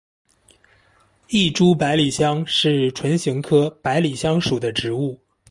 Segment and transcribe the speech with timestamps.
[1.27, 5.19] 异株百里香是唇形科百里香属的植物。